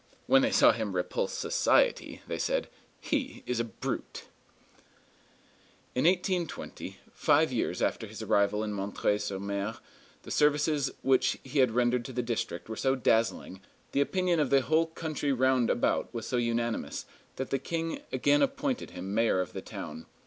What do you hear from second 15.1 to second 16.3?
round about was